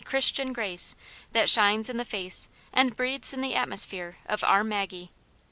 Christian 0.03 0.51
grace 0.51 0.95
that 1.31 1.47
shines 1.47 1.87
in 1.87 1.97
the 1.97 2.05
face 2.05 2.49
and 2.73 2.95
breathes 2.95 3.35
iii 3.35 3.41
the 3.43 3.53
atmosphere 3.53 4.17
of" 4.27 4.43
our 4.45 4.63
Maggie 4.63 5.11